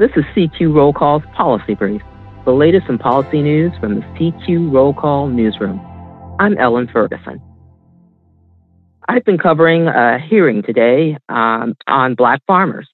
[0.00, 2.00] This is CQ Roll Call's Policy Brief,
[2.46, 5.78] the latest in policy news from the CQ Roll Call newsroom.
[6.40, 7.38] I'm Ellen Ferguson.
[9.06, 12.88] I've been covering a hearing today um, on Black farmers.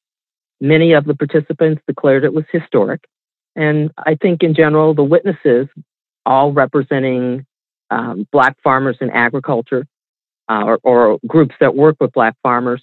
[0.60, 3.04] Many of the participants declared it was historic,
[3.54, 5.68] and I think in general, the witnesses,
[6.24, 7.46] all representing
[7.88, 9.86] um, Black farmers in agriculture
[10.48, 12.82] uh, or, or groups that work with Black farmers,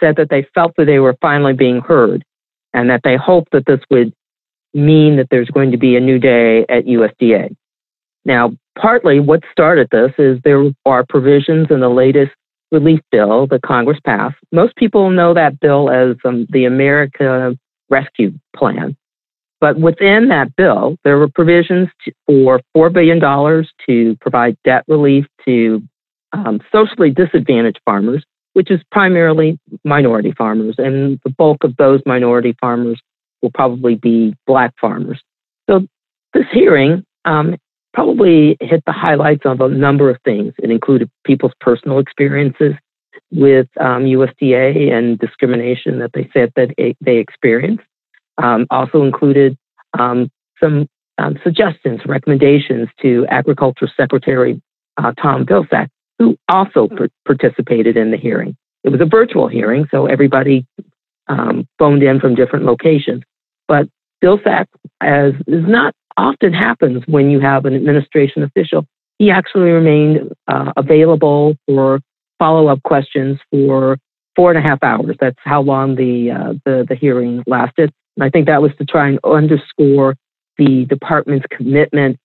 [0.00, 2.24] said that they felt that they were finally being heard
[2.72, 4.12] and that they hope that this would
[4.74, 7.54] mean that there's going to be a new day at USDA.
[8.24, 12.32] Now, partly what started this is there are provisions in the latest
[12.70, 14.36] relief bill that Congress passed.
[14.52, 17.56] Most people know that bill as um, the America
[17.88, 18.96] Rescue Plan.
[19.60, 21.88] But within that bill, there were provisions
[22.26, 23.20] for $4 billion
[23.86, 25.82] to provide debt relief to
[26.32, 30.74] um, socially disadvantaged farmers, which is primarily minority farmers.
[30.78, 33.00] And the bulk of those minority farmers
[33.42, 35.20] will probably be black farmers.
[35.68, 35.86] So
[36.34, 37.56] this hearing um,
[37.92, 40.54] probably hit the highlights of a number of things.
[40.58, 42.74] It included people's personal experiences
[43.32, 47.84] with um, USDA and discrimination that they said that it, they experienced.
[48.38, 49.56] Um, also included
[49.98, 54.60] um, some um, suggestions, recommendations to Agriculture Secretary
[54.96, 55.88] uh, Tom Vilsack,
[56.20, 56.86] who also
[57.24, 58.54] participated in the hearing.
[58.84, 60.66] It was a virtual hearing, so everybody
[61.28, 63.22] um, phoned in from different locations.
[63.66, 63.88] But
[64.22, 64.66] Vilsack,
[65.00, 68.84] as is not often happens when you have an administration official,
[69.18, 72.00] he actually remained uh, available for
[72.38, 73.98] follow-up questions for
[74.36, 75.16] four and a half hours.
[75.18, 77.90] That's how long the, uh, the the hearing lasted.
[78.16, 80.16] And I think that was to try and underscore
[80.58, 82.18] the department's commitment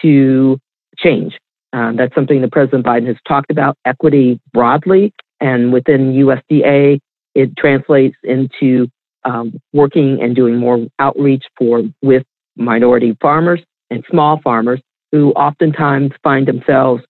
[0.00, 0.58] to
[0.96, 1.38] change.
[1.72, 7.00] Um, that's something that President Biden has talked about equity broadly, and within USDA,
[7.34, 8.88] it translates into
[9.24, 12.24] um, working and doing more outreach for with
[12.56, 14.80] minority farmers and small farmers
[15.12, 17.02] who oftentimes find themselves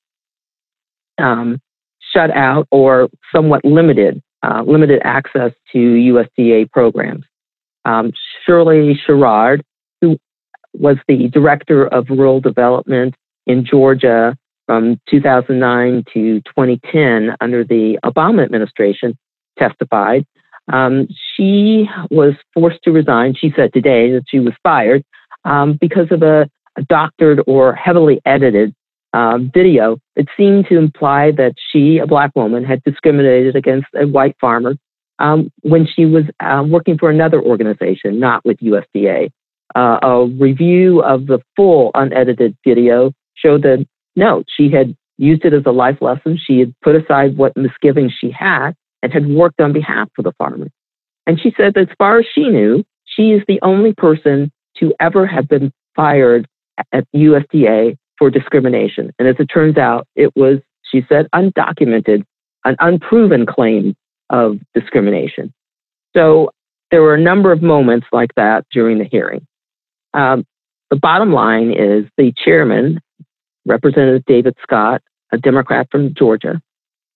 [1.19, 1.61] um,
[2.13, 7.25] shut out or somewhat limited, uh, limited access to USDA programs.
[7.85, 8.13] Um,
[8.45, 9.63] Shirley Sherrod,
[10.01, 10.19] who
[10.73, 13.15] was the director of rural development
[13.47, 14.37] in Georgia
[14.67, 19.17] from 2009 to 2010 under the Obama administration,
[19.59, 20.25] testified.
[20.73, 23.35] Um, she was forced to resign.
[23.35, 25.03] She said today that she was fired
[25.45, 28.75] um, because of a, a, doctored or heavily edited
[29.13, 34.07] uh, video that seemed to imply that she, a black woman, had discriminated against a
[34.07, 34.77] white farmer
[35.19, 39.31] um, when she was uh, working for another organization, not with USDA.
[39.75, 43.87] Uh, a review of the full unedited video showed that
[44.17, 46.39] no, she had used it as a life lesson.
[46.43, 50.33] She had put aside what misgivings she had and had worked on behalf of the
[50.33, 50.71] farmers.
[51.27, 54.95] And she said that as far as she knew, she is the only person to
[55.01, 56.49] ever have been fired
[56.93, 59.13] at USDA for discrimination.
[59.19, 60.59] And as it turns out, it was,
[60.91, 62.25] she said, undocumented,
[62.65, 63.95] an unproven claim
[64.31, 65.53] of discrimination.
[66.17, 66.51] So
[66.91, 69.47] there were a number of moments like that during the hearing.
[70.15, 70.45] Um,
[70.91, 73.01] the bottom line is the chairman,
[73.67, 75.03] Representative David Scott,
[75.33, 76.61] a Democrat from Georgia,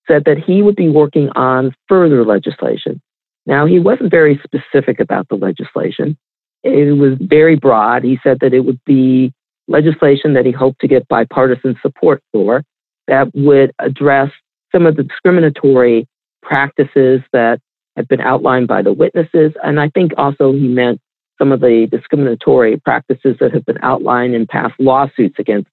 [0.07, 3.01] said that he would be working on further legislation.
[3.45, 6.17] Now, he wasn't very specific about the legislation.
[6.63, 8.03] It was very broad.
[8.03, 9.33] He said that it would be
[9.67, 12.63] legislation that he hoped to get bipartisan support for
[13.07, 14.31] that would address
[14.71, 16.07] some of the discriminatory
[16.41, 17.59] practices that
[17.95, 19.53] have been outlined by the witnesses.
[19.63, 20.99] And I think also he meant
[21.37, 25.69] some of the discriminatory practices that have been outlined in past lawsuits against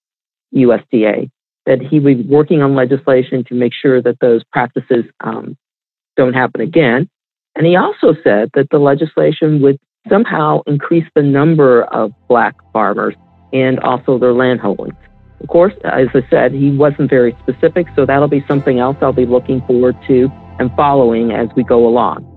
[0.54, 1.30] USDA,
[1.66, 5.56] that he would be working on legislation to make sure that those practices um,
[6.16, 7.08] don't happen again.
[7.56, 9.78] And he also said that the legislation would
[10.08, 13.14] somehow increase the number of black farmers
[13.52, 14.94] and also their land holdings.
[15.40, 19.12] Of course, as I said, he wasn't very specific, so that'll be something else I'll
[19.12, 22.33] be looking forward to and following as we go along.